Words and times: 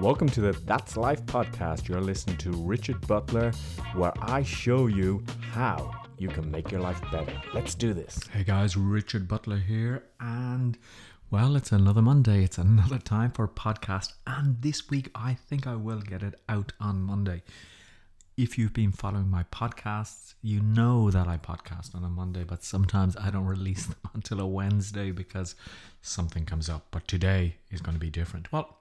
Welcome 0.00 0.28
to 0.30 0.42
the 0.42 0.52
That's 0.52 0.98
Life 0.98 1.24
podcast. 1.24 1.88
You're 1.88 2.02
listening 2.02 2.36
to 2.38 2.50
Richard 2.50 3.06
Butler, 3.06 3.50
where 3.94 4.12
I 4.20 4.42
show 4.42 4.88
you 4.88 5.24
how 5.40 5.90
you 6.18 6.28
can 6.28 6.50
make 6.50 6.70
your 6.70 6.82
life 6.82 7.00
better. 7.10 7.32
Let's 7.54 7.74
do 7.74 7.94
this. 7.94 8.20
Hey 8.30 8.44
guys, 8.44 8.76
Richard 8.76 9.26
Butler 9.26 9.56
here, 9.56 10.04
and 10.20 10.76
well, 11.30 11.56
it's 11.56 11.72
another 11.72 12.02
Monday. 12.02 12.44
It's 12.44 12.58
another 12.58 12.98
time 12.98 13.30
for 13.32 13.44
a 13.44 13.48
podcast, 13.48 14.12
and 14.26 14.60
this 14.60 14.90
week 14.90 15.10
I 15.14 15.32
think 15.32 15.66
I 15.66 15.76
will 15.76 16.00
get 16.00 16.22
it 16.22 16.34
out 16.46 16.74
on 16.78 17.00
Monday. 17.00 17.42
If 18.36 18.58
you've 18.58 18.74
been 18.74 18.92
following 18.92 19.30
my 19.30 19.44
podcasts, 19.44 20.34
you 20.42 20.60
know 20.60 21.10
that 21.10 21.26
I 21.26 21.38
podcast 21.38 21.94
on 21.94 22.04
a 22.04 22.10
Monday, 22.10 22.44
but 22.44 22.62
sometimes 22.62 23.16
I 23.16 23.30
don't 23.30 23.46
release 23.56 23.86
them 23.86 23.96
until 24.12 24.40
a 24.40 24.46
Wednesday 24.46 25.10
because 25.10 25.54
something 26.02 26.44
comes 26.44 26.68
up. 26.68 26.88
But 26.90 27.08
today 27.08 27.56
is 27.70 27.80
going 27.80 27.94
to 27.94 28.00
be 28.00 28.10
different. 28.10 28.52
Well, 28.52 28.76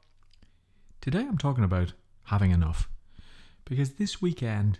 today 1.06 1.20
I'm 1.20 1.38
talking 1.38 1.64
about 1.64 1.94
having 2.24 2.50
enough 2.50 2.90
because 3.64 3.92
this 3.92 4.24
weekend 4.24 4.80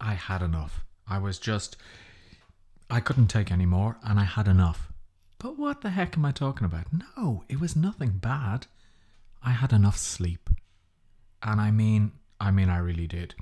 I 0.00 0.14
had 0.14 0.40
enough. 0.40 0.84
I 1.08 1.18
was 1.18 1.40
just, 1.40 1.76
I 2.88 3.00
couldn't 3.00 3.26
take 3.26 3.50
any 3.50 3.66
more 3.66 3.96
and 4.04 4.20
I 4.20 4.22
had 4.22 4.46
enough. 4.46 4.92
But 5.36 5.58
what 5.58 5.80
the 5.80 5.90
heck 5.90 6.16
am 6.16 6.24
I 6.24 6.30
talking 6.30 6.64
about? 6.64 6.86
No, 7.16 7.42
it 7.48 7.58
was 7.58 7.74
nothing 7.74 8.10
bad. 8.18 8.68
I 9.42 9.50
had 9.50 9.72
enough 9.72 9.98
sleep. 9.98 10.48
And 11.42 11.60
I 11.60 11.72
mean, 11.72 12.12
I 12.38 12.52
mean, 12.52 12.70
I 12.70 12.78
really 12.78 13.08
did. 13.08 13.34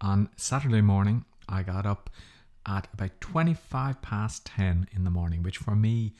On 0.00 0.30
Saturday 0.36 0.80
morning, 0.80 1.26
I 1.46 1.62
got 1.62 1.84
up 1.84 2.08
at 2.64 2.88
about 2.94 3.20
25 3.20 4.00
past 4.00 4.46
10 4.46 4.88
in 4.96 5.04
the 5.04 5.10
morning, 5.10 5.42
which 5.42 5.58
for 5.58 5.76
me 5.76 6.14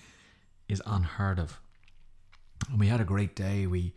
is 0.69 0.83
unheard 0.85 1.39
of. 1.39 1.59
And 2.69 2.79
we 2.79 2.89
had 2.89 3.01
a 3.01 3.05
great 3.05 3.35
day. 3.35 3.67
We 3.67 3.95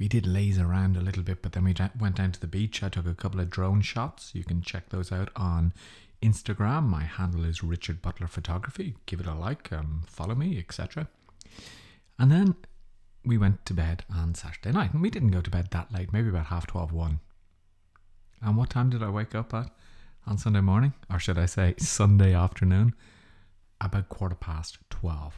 we 0.00 0.08
did 0.08 0.26
laze 0.26 0.58
around 0.58 0.96
a 0.96 1.02
little 1.02 1.22
bit, 1.22 1.42
but 1.42 1.52
then 1.52 1.62
we 1.62 1.74
went 2.00 2.16
down 2.16 2.32
to 2.32 2.40
the 2.40 2.46
beach. 2.46 2.82
I 2.82 2.88
took 2.88 3.06
a 3.06 3.14
couple 3.14 3.38
of 3.38 3.50
drone 3.50 3.82
shots. 3.82 4.30
You 4.34 4.42
can 4.42 4.62
check 4.62 4.88
those 4.88 5.12
out 5.12 5.28
on 5.36 5.74
Instagram. 6.22 6.84
My 6.84 7.04
handle 7.04 7.44
is 7.44 7.62
Richard 7.62 8.00
Butler 8.00 8.26
Photography. 8.26 8.96
Give 9.04 9.20
it 9.20 9.26
a 9.26 9.34
like, 9.34 9.70
um, 9.70 10.04
follow 10.06 10.34
me, 10.34 10.58
etc. 10.58 11.06
And 12.18 12.32
then 12.32 12.56
we 13.26 13.36
went 13.36 13.66
to 13.66 13.74
bed 13.74 14.04
on 14.10 14.34
Saturday 14.34 14.72
night, 14.72 14.94
and 14.94 15.02
we 15.02 15.10
didn't 15.10 15.32
go 15.32 15.42
to 15.42 15.50
bed 15.50 15.68
that 15.72 15.92
late, 15.92 16.14
maybe 16.14 16.30
about 16.30 16.46
half 16.46 16.66
12, 16.66 16.92
1. 16.92 17.20
And 18.40 18.56
what 18.56 18.70
time 18.70 18.88
did 18.88 19.02
I 19.02 19.10
wake 19.10 19.34
up 19.34 19.52
at 19.52 19.70
on 20.26 20.38
Sunday 20.38 20.62
morning? 20.62 20.94
Or 21.12 21.18
should 21.18 21.38
I 21.38 21.44
say 21.44 21.74
Sunday 21.76 22.34
afternoon? 22.34 22.94
About 23.82 24.08
quarter 24.08 24.34
past 24.34 24.78
12. 24.88 25.34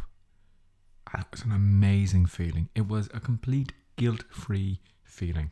And 1.13 1.23
it 1.25 1.29
was 1.33 1.43
an 1.43 1.51
amazing 1.51 2.27
feeling. 2.27 2.69
It 2.77 2.87
was 2.87 3.09
a 3.13 3.19
complete 3.19 3.73
guilt 3.97 4.25
free 4.31 4.81
feeling. 5.05 5.51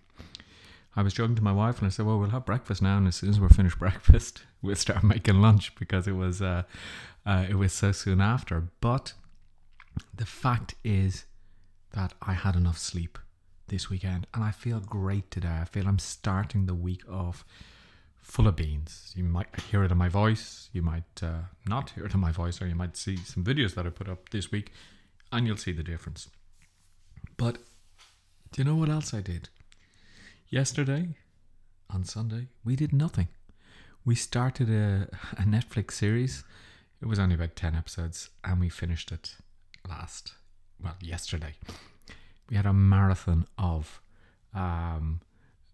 I 0.97 1.03
was 1.03 1.15
joking 1.15 1.37
to 1.37 1.43
my 1.43 1.53
wife 1.53 1.79
and 1.79 1.87
I 1.87 1.91
said, 1.91 2.07
Well, 2.07 2.19
we'll 2.19 2.31
have 2.31 2.45
breakfast 2.45 2.83
now. 2.83 2.99
And 2.99 3.07
as 3.07 3.17
soon 3.17 3.31
as 3.31 3.41
we're 3.41 3.49
finished 3.49 3.79
breakfast, 3.87 4.43
we'll 4.61 4.77
start 4.77 5.05
making 5.05 5.41
lunch 5.41 5.75
because 5.77 6.09
it 6.09 6.13
was, 6.13 6.43
uh, 6.43 6.65
uh, 7.25 7.47
it 7.49 7.55
was 7.55 7.73
so 7.73 7.93
soon 7.93 8.21
after. 8.21 8.69
But 8.81 9.13
the 10.15 10.27
fact 10.27 10.75
is 10.85 11.25
that 11.93 12.15
I 12.23 12.35
had 12.35 12.57
enough 12.57 12.79
sleep 12.79 13.19
this 13.69 13.89
weekend, 13.89 14.27
and 14.35 14.43
I 14.43 14.51
feel 14.51 14.81
great 14.81 15.31
today. 15.31 15.59
I 15.61 15.65
feel 15.65 15.87
I'm 15.87 15.99
starting 15.99 16.67
the 16.67 16.75
week 16.75 17.03
off 17.09 17.45
full 18.21 18.47
of 18.47 18.57
beans. 18.57 19.13
You 19.17 19.25
might 19.25 19.49
hear 19.71 19.85
it 19.85 19.93
in 19.93 19.99
my 19.99 20.09
voice, 20.09 20.69
you 20.73 20.83
might 20.83 21.23
uh, 21.23 21.43
not 21.67 21.91
hear 21.91 22.05
it 22.05 22.15
in 22.15 22.21
my 22.21 22.33
voice, 22.33 22.61
or 22.61 22.67
you 22.67 22.75
might 22.75 22.97
see 22.97 23.17
some 23.17 23.45
videos 23.45 23.75
that 23.75 23.87
I 23.87 23.91
put 23.91 24.09
up 24.09 24.31
this 24.31 24.51
week, 24.51 24.73
and 25.33 25.47
you'll 25.47 25.57
see 25.57 25.73
the 25.73 25.83
difference. 25.83 26.29
But 27.37 27.59
do 28.53 28.63
you 28.63 28.65
know 28.65 28.77
what 28.77 28.89
else 28.89 29.15
I 29.15 29.21
did? 29.21 29.49
Yesterday, 30.49 31.09
on 31.89 32.05
Sunday, 32.05 32.49
we 32.65 32.77
did 32.77 32.93
nothing. 32.93 33.29
We 34.05 34.15
started 34.15 34.71
a, 34.71 35.09
a 35.39 35.43
Netflix 35.43 35.93
series. 35.93 36.45
It 37.01 37.07
was 37.07 37.19
only 37.19 37.35
about 37.35 37.57
10 37.57 37.75
episodes, 37.75 38.31
and 38.45 38.61
we 38.61 38.69
finished 38.69 39.13
it 39.13 39.37
last, 39.89 40.35
well, 40.83 40.97
yesterday 41.01 41.55
we 42.51 42.57
had 42.57 42.67
a 42.67 42.73
marathon 42.73 43.47
of 43.57 44.03
um, 44.53 45.21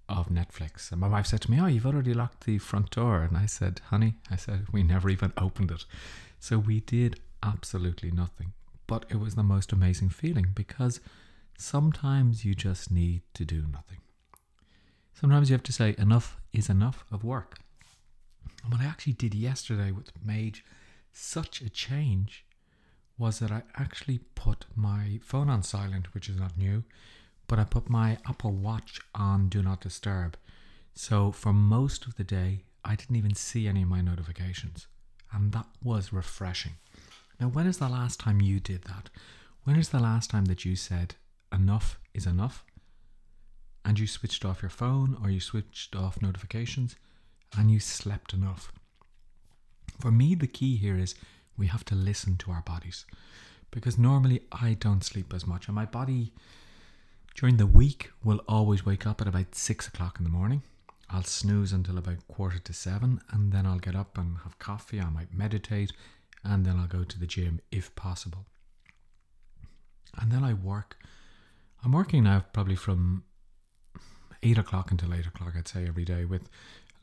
of 0.08 0.28
Netflix. 0.28 0.92
And 0.92 1.00
my 1.00 1.08
wife 1.08 1.26
said 1.26 1.40
to 1.42 1.50
me, 1.50 1.58
"Oh, 1.58 1.66
you've 1.66 1.86
already 1.86 2.14
locked 2.14 2.44
the 2.44 2.58
front 2.58 2.90
door." 2.90 3.22
And 3.22 3.36
I 3.36 3.46
said, 3.46 3.80
"Honey," 3.86 4.14
I 4.30 4.36
said, 4.36 4.66
"we 4.70 4.82
never 4.82 5.08
even 5.08 5.32
opened 5.36 5.70
it." 5.70 5.84
So 6.38 6.58
we 6.58 6.80
did 6.80 7.18
absolutely 7.42 8.10
nothing. 8.10 8.52
But 8.86 9.06
it 9.08 9.18
was 9.18 9.34
the 9.34 9.42
most 9.42 9.72
amazing 9.72 10.10
feeling 10.10 10.48
because 10.54 11.00
sometimes 11.58 12.44
you 12.44 12.54
just 12.54 12.90
need 12.90 13.22
to 13.34 13.44
do 13.44 13.64
nothing. 13.70 13.98
Sometimes 15.14 15.48
you 15.48 15.54
have 15.54 15.62
to 15.64 15.72
say 15.72 15.94
enough 15.98 16.38
is 16.52 16.68
enough 16.68 17.04
of 17.10 17.24
work. 17.24 17.58
And 18.62 18.72
what 18.72 18.80
I 18.80 18.84
actually 18.84 19.14
did 19.14 19.34
yesterday, 19.34 19.92
which 19.92 20.08
made 20.24 20.60
such 21.12 21.60
a 21.62 21.70
change, 21.70 22.44
was 23.18 23.38
that 23.38 23.50
I 23.50 23.62
actually 23.76 24.20
put 24.34 24.66
my 24.74 25.20
phone 25.22 25.48
on 25.48 25.62
silent, 25.62 26.12
which 26.12 26.28
is 26.28 26.36
not 26.36 26.58
new, 26.58 26.84
but 27.48 27.58
I 27.58 27.64
put 27.64 27.88
my 27.88 28.18
Apple 28.28 28.52
Watch 28.52 29.00
on 29.14 29.48
Do 29.48 29.62
Not 29.62 29.80
Disturb. 29.80 30.36
So 30.94 31.32
for 31.32 31.52
most 31.52 32.06
of 32.06 32.16
the 32.16 32.24
day, 32.24 32.64
I 32.84 32.94
didn't 32.94 33.16
even 33.16 33.34
see 33.34 33.66
any 33.66 33.82
of 33.82 33.88
my 33.88 34.00
notifications. 34.00 34.86
And 35.32 35.52
that 35.52 35.66
was 35.82 36.12
refreshing. 36.12 36.72
Now, 37.40 37.48
when 37.48 37.66
is 37.66 37.78
the 37.78 37.88
last 37.88 38.20
time 38.20 38.40
you 38.40 38.60
did 38.60 38.82
that? 38.84 39.10
When 39.64 39.76
is 39.76 39.88
the 39.90 40.00
last 40.00 40.30
time 40.30 40.46
that 40.46 40.64
you 40.64 40.76
said, 40.76 41.16
enough 41.52 41.98
is 42.14 42.26
enough? 42.26 42.64
And 43.84 43.98
you 43.98 44.06
switched 44.06 44.44
off 44.44 44.62
your 44.62 44.70
phone 44.70 45.16
or 45.22 45.30
you 45.30 45.40
switched 45.40 45.94
off 45.94 46.20
notifications 46.20 46.96
and 47.56 47.70
you 47.70 47.80
slept 47.80 48.32
enough? 48.32 48.72
For 50.00 50.10
me, 50.10 50.34
the 50.34 50.46
key 50.46 50.76
here 50.76 50.98
is 50.98 51.14
we 51.56 51.68
have 51.68 51.84
to 51.86 51.94
listen 51.94 52.36
to 52.38 52.50
our 52.50 52.62
bodies 52.62 53.06
because 53.70 53.98
normally 53.98 54.42
I 54.52 54.74
don't 54.74 55.04
sleep 55.04 55.32
as 55.34 55.46
much, 55.46 55.66
and 55.66 55.74
my 55.74 55.84
body 55.84 56.32
during 57.34 57.56
the 57.56 57.66
week 57.66 58.10
will 58.24 58.40
always 58.48 58.86
wake 58.86 59.06
up 59.06 59.20
at 59.20 59.28
about 59.28 59.54
six 59.54 59.86
o'clock 59.86 60.18
in 60.18 60.24
the 60.24 60.30
morning. 60.30 60.62
I'll 61.10 61.24
snooze 61.24 61.72
until 61.72 61.98
about 61.98 62.26
quarter 62.26 62.58
to 62.58 62.72
seven, 62.72 63.20
and 63.30 63.52
then 63.52 63.66
I'll 63.66 63.78
get 63.78 63.94
up 63.94 64.18
and 64.18 64.38
have 64.44 64.58
coffee. 64.58 65.00
I 65.00 65.10
might 65.10 65.32
meditate, 65.32 65.92
and 66.42 66.64
then 66.64 66.78
I'll 66.78 66.86
go 66.86 67.04
to 67.04 67.18
the 67.18 67.26
gym 67.26 67.60
if 67.70 67.94
possible. 67.94 68.46
And 70.18 70.32
then 70.32 70.42
I 70.42 70.54
work. 70.54 70.96
I'm 71.86 71.92
working 71.92 72.24
now 72.24 72.44
probably 72.52 72.74
from 72.74 73.22
eight 74.42 74.58
o'clock 74.58 74.90
until 74.90 75.14
eight 75.14 75.24
o'clock, 75.24 75.52
I'd 75.56 75.68
say, 75.68 75.86
every 75.86 76.04
day 76.04 76.24
with 76.24 76.48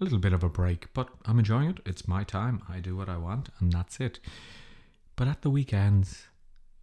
a 0.01 0.03
little 0.03 0.19
bit 0.19 0.33
of 0.33 0.43
a 0.43 0.49
break, 0.49 0.91
but 0.93 1.07
I'm 1.23 1.39
enjoying 1.39 1.69
it. 1.69 1.79
It's 1.85 2.05
my 2.05 2.25
time. 2.25 2.61
I 2.67 2.81
do 2.81 2.97
what 2.97 3.07
I 3.07 3.15
want, 3.15 3.47
and 3.61 3.71
that's 3.71 4.01
it. 4.01 4.19
But 5.15 5.29
at 5.29 5.41
the 5.41 5.49
weekends, 5.49 6.25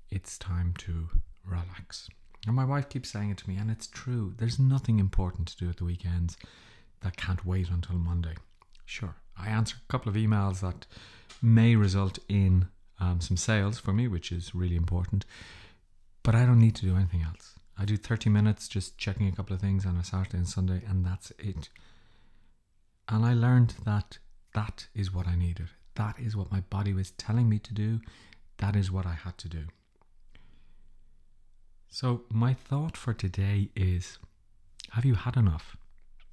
it's 0.09 0.39
time 0.39 0.73
to 0.79 1.11
relax. 1.45 2.09
And 2.47 2.57
my 2.57 2.65
wife 2.65 2.89
keeps 2.89 3.11
saying 3.11 3.33
it 3.33 3.37
to 3.37 3.49
me, 3.51 3.59
and 3.59 3.71
it's 3.71 3.87
true. 3.87 4.33
There's 4.39 4.59
nothing 4.59 4.99
important 4.99 5.49
to 5.49 5.59
do 5.59 5.69
at 5.69 5.77
the 5.77 5.85
weekends 5.85 6.39
that 7.03 7.19
can't 7.19 7.45
wait 7.45 7.69
until 7.69 7.97
Monday. 7.97 8.37
Sure, 8.87 9.17
I 9.37 9.51
answer 9.51 9.77
a 9.77 9.93
couple 9.93 10.09
of 10.09 10.17
emails 10.17 10.61
that 10.61 10.87
may 11.43 11.77
result 11.77 12.19
in 12.31 12.69
um, 12.99 13.21
some 13.21 13.37
sales 13.37 13.79
for 13.79 13.93
me, 13.93 14.09
which 14.09 14.33
is 14.33 14.55
really 14.55 14.77
important, 14.77 15.27
but 16.23 16.35
I 16.35 16.47
don't 16.47 16.61
need 16.61 16.77
to 16.77 16.87
do 16.87 16.97
anything 16.97 17.21
else. 17.21 17.57
I 17.81 17.87
do 17.87 17.97
30 17.97 18.29
minutes 18.29 18.69
just 18.69 18.99
checking 18.99 19.27
a 19.27 19.33
couple 19.33 19.55
of 19.55 19.63
things 19.63 19.87
on 19.87 19.97
a 19.97 20.05
Saturday 20.05 20.37
and 20.37 20.47
Sunday, 20.47 20.83
and 20.87 21.03
that's 21.03 21.33
it. 21.39 21.71
And 23.09 23.25
I 23.25 23.33
learned 23.33 23.73
that 23.87 24.19
that 24.53 24.89
is 24.95 25.15
what 25.15 25.27
I 25.27 25.35
needed. 25.35 25.71
That 25.95 26.17
is 26.19 26.37
what 26.37 26.53
my 26.53 26.61
body 26.61 26.93
was 26.93 27.13
telling 27.13 27.49
me 27.49 27.59
to 27.61 27.73
do. 27.73 28.01
That 28.59 28.77
is 28.77 28.91
what 28.91 29.07
I 29.07 29.15
had 29.15 29.39
to 29.39 29.49
do. 29.49 29.63
So, 31.89 32.25
my 32.29 32.53
thought 32.53 32.99
for 32.99 33.15
today 33.15 33.71
is 33.75 34.19
have 34.91 35.07
you 35.07 35.15
had 35.15 35.39
enough? 35.39 35.75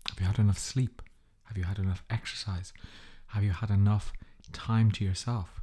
Have 0.10 0.20
you 0.20 0.26
had 0.26 0.40
enough 0.40 0.60
sleep? 0.60 1.02
Have 1.46 1.56
you 1.58 1.64
had 1.64 1.80
enough 1.80 2.04
exercise? 2.10 2.74
Have 3.28 3.46
you 3.46 3.52
had 3.52 3.70
enough 3.70 4.12
time 4.52 4.92
to 4.92 5.06
yourself? 5.06 5.62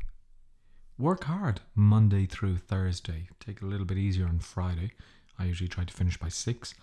Work 0.96 1.25
hard 1.25 1.60
Monday 1.75 2.25
through 2.25 2.56
Thursday. 2.56 3.28
Take 3.38 3.58
it 3.58 3.62
a 3.64 3.66
little 3.66 3.86
bit 3.86 3.98
easier 3.98 4.26
on 4.26 4.38
Friday. 4.38 4.92
I 5.38 5.44
usually 5.44 5.69
try 5.69 5.84
to 5.84 5.92
finish 5.92 6.16
by 6.16 6.28
six. 6.28 6.75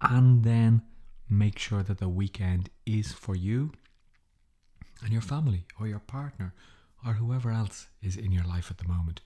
And 0.00 0.44
then 0.44 0.82
make 1.28 1.58
sure 1.58 1.82
that 1.82 1.98
the 1.98 2.08
weekend 2.08 2.70
is 2.86 3.12
for 3.12 3.36
you 3.36 3.72
and 5.02 5.12
your 5.12 5.22
family 5.22 5.66
or 5.78 5.86
your 5.86 6.00
partner 6.00 6.52
or 7.06 7.14
whoever 7.14 7.50
else 7.50 7.86
is 8.02 8.16
in 8.16 8.32
your 8.32 8.44
life 8.44 8.70
at 8.70 8.78
the 8.78 8.88
moment. 8.88 9.20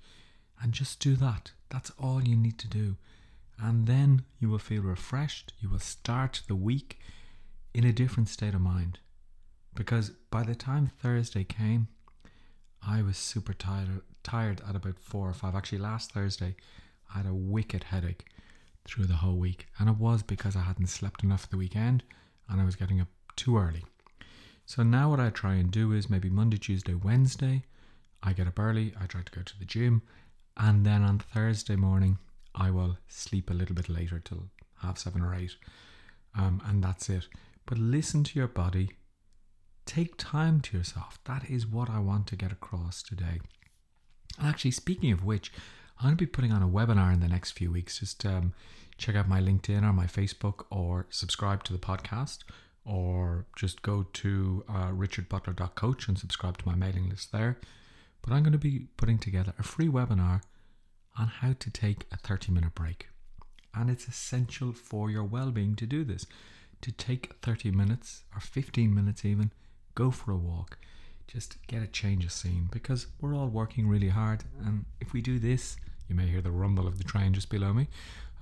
And 0.61 0.73
just 0.73 1.01
do 1.01 1.17
that. 1.17 1.53
That's 1.71 1.93
all 1.99 2.23
you 2.23 2.37
need 2.37 2.59
to 2.59 2.69
do. 2.69 2.97
And 3.59 3.87
then 3.87 4.25
you 4.39 4.49
will 4.49 4.59
feel 4.59 4.83
refreshed. 4.83 5.53
You 5.61 5.69
will 5.69 5.79
start 5.79 6.43
the 6.49 6.57
week 6.57 6.99
in 7.73 7.85
a 7.85 7.93
different 7.93 8.29
state 8.29 8.55
of 8.55 8.61
mind. 8.61 8.99
Because 9.75 10.11
by 10.31 10.45
the 10.45 10.55
time 10.55 10.91
Thursday 11.01 11.45
came, 11.45 11.89
I 12.87 13.03
was 13.03 13.17
super 13.17 13.53
tired, 13.53 14.03
tired 14.23 14.61
at 14.69 14.77
about 14.77 14.99
four 14.99 15.29
or 15.29 15.33
five. 15.33 15.55
Actually, 15.55 15.79
last 15.79 16.13
Thursday, 16.13 16.55
I 17.13 17.19
had 17.19 17.27
a 17.27 17.35
wicked 17.35 17.85
headache 17.85 18.27
through 18.85 19.07
the 19.07 19.17
whole 19.17 19.37
week. 19.37 19.67
And 19.79 19.89
it 19.89 19.97
was 19.97 20.23
because 20.23 20.57
I 20.57 20.61
hadn't 20.61 20.89
slept 20.89 21.23
enough 21.23 21.49
the 21.49 21.57
weekend 21.57 22.03
and 22.49 22.61
I 22.61 22.65
was 22.65 22.77
getting 22.77 23.01
up 23.01 23.09
too 23.37 23.59
early. 23.59 23.85
So 24.67 24.83
now 24.83 25.11
what 25.11 25.21
I 25.21 25.31
try 25.31 25.55
and 25.55 25.71
do 25.71 25.93
is 25.93 26.09
maybe 26.09 26.31
Monday, 26.31 26.57
Tuesday, 26.57 26.95
Wednesday, 26.95 27.65
I 28.23 28.33
get 28.33 28.47
up 28.47 28.59
early, 28.59 28.95
I 28.99 29.07
try 29.07 29.23
to 29.23 29.33
go 29.33 29.43
to 29.43 29.59
the 29.59 29.67
gym, 29.67 30.03
and 30.57 30.87
then 30.87 31.03
on 31.03 31.19
Thursday 31.19 31.77
morning, 31.77 32.19
I 32.55 32.71
will 32.71 32.97
sleep 33.07 33.51
a 33.51 33.55
little 33.55 33.75
bit 33.75 33.89
later 33.89 34.21
till 34.21 34.49
half 34.81 34.99
seven 34.99 35.21
or 35.21 35.35
eight. 35.35 35.57
Um, 36.37 36.63
and 36.65 36.83
that's 36.83 37.11
it. 37.11 37.29
But 37.67 37.79
listen 37.79 38.25
to 38.25 38.39
your 38.39 38.49
body. 38.49 38.91
Take 39.85 40.17
time 40.17 40.61
to 40.63 40.79
yourself. 40.79 41.19
That 41.25 41.51
is 41.51 41.67
what 41.67 41.91
I 41.91 41.99
want 41.99 42.27
to 42.29 42.37
get 42.37 42.53
across 42.53 43.03
today. 43.03 43.41
And 44.39 44.49
actually, 44.49 44.71
speaking 44.71 45.13
of 45.13 45.25
which, 45.25 45.53
I'm 46.05 46.09
going 46.09 46.19
to 46.19 46.23
be 46.25 46.31
putting 46.31 46.53
on 46.53 46.63
a 46.63 46.69
webinar 46.69 47.15
in 47.15 47.21
the 47.21 47.29
next 47.29 47.53
few 47.53 47.73
weeks. 47.73 48.01
Just 48.01 48.27
um, 48.27 48.53
check 48.99 49.17
out 49.17 49.27
my 49.27 49.41
LinkedIn 49.41 49.83
or 49.83 49.93
my 49.95 50.05
Facebook 50.05 50.67
or 50.69 51.07
subscribe 51.09 51.65
to 51.65 51.73
the 51.73 51.79
podcast 51.79 52.41
or 52.85 53.47
just 53.57 53.81
go 53.81 54.05
to 54.13 54.65
uh, 54.69 54.89
richardbutler.coach 54.91 56.07
and 56.07 56.19
subscribe 56.19 56.59
to 56.59 56.69
my 56.69 56.75
mailing 56.75 57.09
list 57.09 57.33
there. 57.33 57.59
But 58.21 58.35
I'm 58.35 58.43
going 58.43 58.53
to 58.53 58.59
be 58.59 58.89
putting 58.99 59.17
together 59.17 59.55
a 59.59 59.63
free 59.63 59.89
webinar 59.89 60.43
on 61.19 61.29
how 61.29 61.55
to 61.59 61.71
take 61.71 62.05
a 62.13 62.19
30 62.19 62.53
minute 62.53 62.75
break. 62.75 63.09
And 63.75 63.89
it's 63.89 64.07
essential 64.07 64.75
for 64.75 65.11
your 65.11 65.25
well 65.25 65.53
being 65.53 65.75
to 65.77 65.87
do 65.87 66.05
this. 66.05 66.27
To 66.83 66.93
take 66.93 67.33
30 67.41 67.71
minutes 67.71 68.25
or 68.35 68.43
15 68.43 68.95
minutes, 68.95 69.25
even, 69.25 69.53
go 69.95 70.11
for 70.11 70.33
a 70.33 70.37
walk. 70.37 70.77
Just 71.27 71.67
get 71.67 71.83
a 71.83 71.87
change 71.87 72.27
of 72.27 72.33
scene 72.33 72.69
because 72.71 73.07
we're 73.23 73.35
all 73.35 73.49
working 73.49 73.89
really 73.89 74.11
hard. 74.11 74.45
And 74.63 74.85
if 75.01 75.15
we 75.15 75.23
do 75.23 75.39
this, 75.39 75.79
you 76.09 76.15
may 76.15 76.27
hear 76.27 76.41
the 76.41 76.51
rumble 76.51 76.87
of 76.87 76.99
the 76.99 77.05
train 77.05 77.33
just 77.33 77.51
below 77.51 77.73
me. 77.73 77.89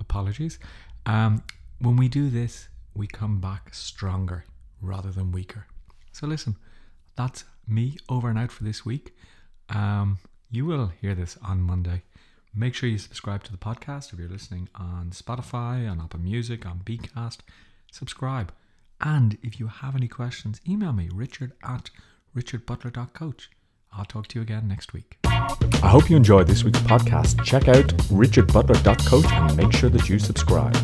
Apologies. 0.00 0.58
Um, 1.06 1.42
when 1.78 1.96
we 1.96 2.08
do 2.08 2.30
this, 2.30 2.68
we 2.94 3.06
come 3.06 3.40
back 3.40 3.74
stronger 3.74 4.44
rather 4.80 5.10
than 5.10 5.32
weaker. 5.32 5.66
So, 6.12 6.26
listen, 6.26 6.56
that's 7.16 7.44
me 7.66 7.96
over 8.08 8.28
and 8.28 8.38
out 8.38 8.52
for 8.52 8.64
this 8.64 8.84
week. 8.84 9.16
Um, 9.68 10.18
you 10.50 10.66
will 10.66 10.92
hear 11.00 11.14
this 11.14 11.38
on 11.42 11.62
Monday. 11.62 12.02
Make 12.54 12.74
sure 12.74 12.88
you 12.88 12.98
subscribe 12.98 13.44
to 13.44 13.52
the 13.52 13.58
podcast 13.58 14.12
if 14.12 14.18
you're 14.18 14.28
listening 14.28 14.68
on 14.74 15.10
Spotify, 15.10 15.90
on 15.90 16.00
Apple 16.00 16.20
Music, 16.20 16.66
on 16.66 16.80
Beatcast. 16.80 17.38
Subscribe. 17.90 18.52
And 19.00 19.38
if 19.42 19.58
you 19.58 19.68
have 19.68 19.96
any 19.96 20.08
questions, 20.08 20.60
email 20.68 20.92
me, 20.92 21.08
richard 21.12 21.52
at 21.64 21.90
richardbutler.coach. 22.36 23.50
I'll 23.94 24.04
talk 24.04 24.26
to 24.28 24.38
you 24.38 24.42
again 24.42 24.68
next 24.68 24.92
week. 24.92 25.18
I 25.24 25.88
hope 25.88 26.08
you 26.08 26.16
enjoyed 26.16 26.46
this 26.46 26.64
week's 26.64 26.78
podcast. 26.80 27.44
Check 27.44 27.68
out 27.68 27.88
richardbutler.coach 28.08 29.32
and 29.32 29.56
make 29.56 29.72
sure 29.72 29.90
that 29.90 30.08
you 30.08 30.18
subscribe. 30.18 30.76